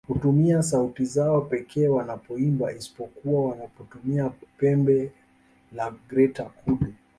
[0.07, 5.11] Hutumia sauti zao pekee wanapoimba isipokuwa wanapotumia pembe
[5.71, 6.93] la Greater Kudu